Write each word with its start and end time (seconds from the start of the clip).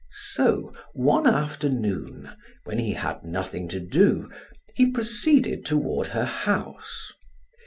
So 0.33 0.73
one 0.93 1.27
afternoon, 1.27 2.31
when 2.63 2.79
he 2.79 2.93
had 2.93 3.23
nothing 3.23 3.67
to 3.67 3.79
do, 3.79 4.31
he 4.73 4.89
proceeded 4.89 5.63
toward 5.63 6.07
her 6.07 6.25
house. 6.25 7.13